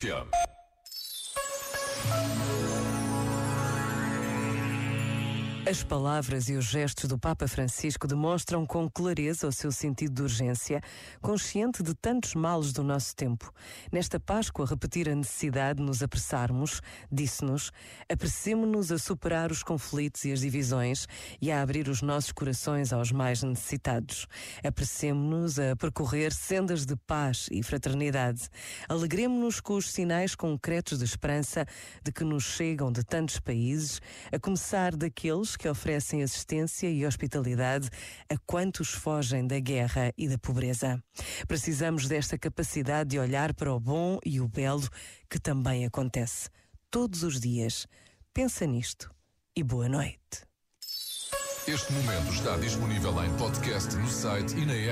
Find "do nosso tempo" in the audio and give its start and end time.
12.72-13.52